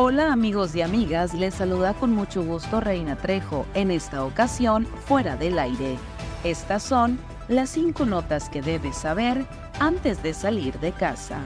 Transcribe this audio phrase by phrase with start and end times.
[0.00, 5.34] Hola amigos y amigas, les saluda con mucho gusto Reina Trejo, en esta ocasión fuera
[5.34, 5.98] del aire.
[6.44, 9.44] Estas son las cinco notas que debes saber
[9.80, 11.40] antes de salir de casa.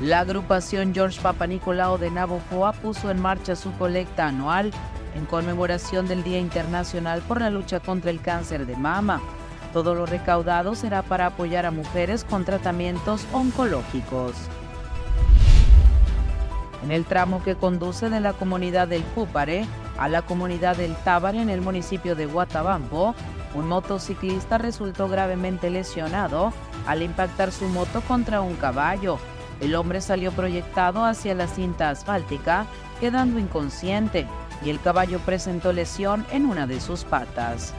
[0.00, 4.70] La agrupación George Papanicolao de Navojoa puso en marcha su colecta anual
[5.14, 9.20] en conmemoración del Día Internacional por la lucha contra el cáncer de mama.
[9.74, 14.32] Todo lo recaudado será para apoyar a mujeres con tratamientos oncológicos.
[16.82, 19.66] En el tramo que conduce de la comunidad del Cúpare
[19.98, 23.14] a la comunidad del Tábara en el municipio de Guatabampo,
[23.54, 26.52] un motociclista resultó gravemente lesionado
[26.86, 29.18] al impactar su moto contra un caballo.
[29.60, 32.66] El hombre salió proyectado hacia la cinta asfáltica,
[33.00, 34.26] quedando inconsciente,
[34.64, 37.74] y el caballo presentó lesión en una de sus patas.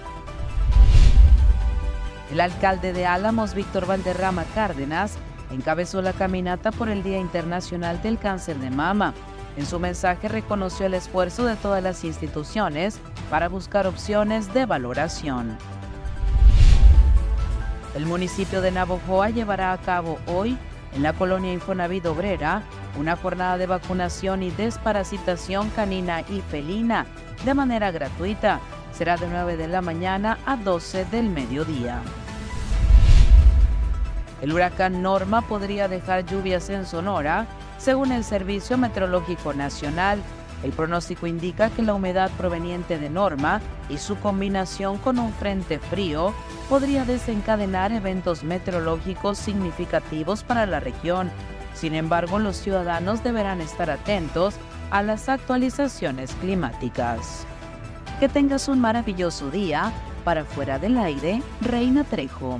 [2.32, 5.18] El alcalde de Álamos, Víctor Valderrama Cárdenas,
[5.52, 9.14] encabezó la caminata por el Día Internacional del Cáncer de Mama.
[9.58, 15.58] En su mensaje reconoció el esfuerzo de todas las instituciones para buscar opciones de valoración.
[17.96, 20.58] El municipio de Navojoa llevará a cabo hoy,
[20.94, 22.64] en la colonia Infonavit Obrera,
[22.98, 27.06] una jornada de vacunación y desparasitación canina y felina
[27.46, 28.60] de manera gratuita.
[28.92, 32.02] Será de 9 de la mañana a 12 del mediodía.
[34.42, 37.46] El huracán Norma podría dejar lluvias en Sonora,
[37.78, 40.22] según el Servicio Meteorológico Nacional.
[40.64, 45.80] El pronóstico indica que la humedad proveniente de Norma y su combinación con un frente
[45.80, 46.34] frío
[46.68, 51.32] podría desencadenar eventos meteorológicos significativos para la región.
[51.74, 54.56] Sin embargo, los ciudadanos deberán estar atentos
[54.92, 57.46] a las actualizaciones climáticas.
[58.20, 59.94] Que tengas un maravilloso día.
[60.26, 62.60] Para fuera del aire, Reina Trejo.